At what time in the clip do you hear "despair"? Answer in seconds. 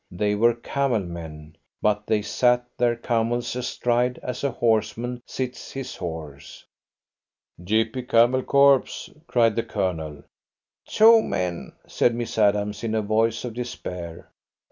13.53-14.31